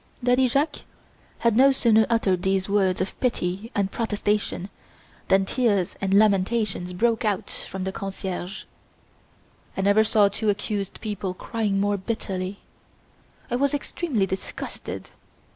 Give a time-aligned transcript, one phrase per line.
[0.23, 0.81] Daddy Jacques
[1.37, 4.69] had no sooner uttered these words of pity and protestation
[5.27, 8.65] than tears and lamentations broke out from the concierges.
[9.77, 12.61] I never saw two accused people crying more bitterly.
[13.51, 15.11] I was extremely disgusted.